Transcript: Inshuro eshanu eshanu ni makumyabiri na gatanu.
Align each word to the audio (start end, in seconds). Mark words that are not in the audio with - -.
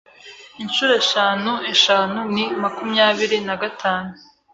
Inshuro 0.63 0.93
eshanu 1.03 1.51
eshanu 1.73 2.19
ni 2.33 2.43
makumyabiri 2.61 3.37
na 3.47 3.55
gatanu. 3.61 4.11